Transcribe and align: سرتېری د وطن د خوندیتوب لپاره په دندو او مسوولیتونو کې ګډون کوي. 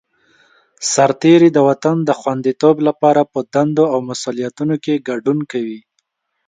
سرتېری 0.91 1.49
د 1.53 1.57
وطن 1.69 1.97
د 2.03 2.09
خوندیتوب 2.19 2.75
لپاره 2.87 3.21
په 3.31 3.39
دندو 3.53 3.83
او 3.93 3.99
مسوولیتونو 4.09 4.75
کې 4.83 5.03
ګډون 5.09 5.39
کوي. 5.51 5.79